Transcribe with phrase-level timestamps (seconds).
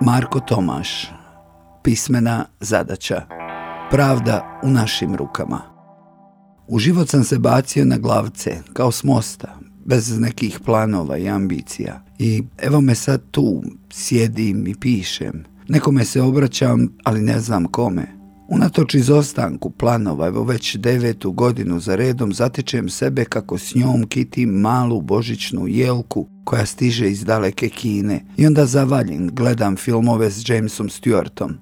[0.00, 1.12] Marko Tomaš
[1.82, 3.22] Pismena zadaća
[3.90, 5.60] Pravda u našim rukama
[6.68, 12.04] U život sam se bacio na glavce, kao s mosta, bez nekih planova i ambicija.
[12.18, 15.44] I evo me sad tu, sjedim i pišem.
[15.68, 18.15] Nekome se obraćam, ali ne znam kome.
[18.48, 24.50] Unatoč izostanku planova, evo već devetu godinu za redom zatičem sebe kako s njom kitim
[24.50, 30.88] malu božićnu jelku koja stiže iz daleke Kine i onda zavaljen gledam filmove s Jamesom
[30.88, 31.52] Stewartom.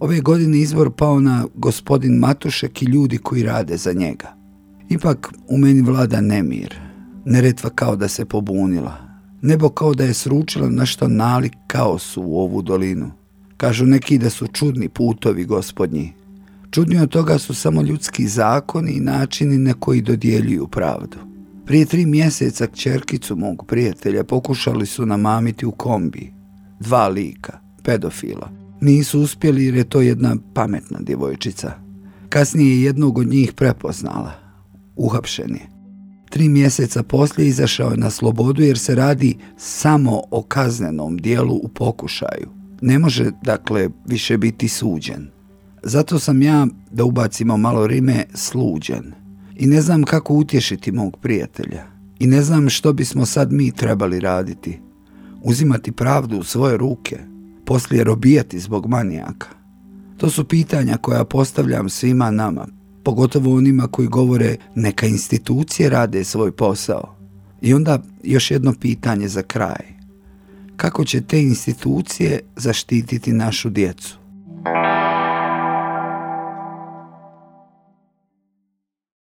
[0.00, 4.36] Ove godine izbor pao na gospodin Matušek i ljudi koji rade za njega.
[4.88, 6.74] Ipak u meni vlada nemir.
[7.24, 8.96] Neretva kao da se pobunila.
[9.42, 13.19] Nebo kao da je sručilo nešto nalik kaosu u ovu dolinu.
[13.60, 16.12] Kažu neki da su čudni putovi gospodnji,
[16.70, 21.16] Čudni od toga su samo ljudski zakoni i načini na koji dodjeljuju pravdu.
[21.66, 26.32] Prije tri mjeseca kćerkicu mog prijatelja pokušali su namamiti u kombi.
[26.80, 28.50] Dva lika, pedofila.
[28.80, 31.72] Nisu uspjeli jer je to jedna pametna djevojčica.
[32.28, 34.32] Kasnije je jednog od njih prepoznala.
[34.96, 35.68] Uhapšen je.
[36.30, 41.68] Tri mjeseca poslije izašao je na slobodu jer se radi samo o kaznenom dijelu u
[41.68, 42.59] pokušaju.
[42.80, 45.30] Ne može, dakle, više biti suđen.
[45.82, 49.12] Zato sam ja, da ubacimo malo rime, sluđen.
[49.56, 51.86] I ne znam kako utješiti mog prijatelja.
[52.18, 54.78] I ne znam što bismo sad mi trebali raditi.
[55.42, 57.18] Uzimati pravdu u svoje ruke,
[57.64, 59.48] poslije robijati zbog manijaka.
[60.16, 62.66] To su pitanja koja postavljam svima nama,
[63.04, 67.16] pogotovo onima koji govore neka institucije rade svoj posao.
[67.60, 69.99] I onda još jedno pitanje za kraj.
[70.80, 74.16] Kako će te institucije zaštititi našu djecu?
[74.64, 74.89] Thank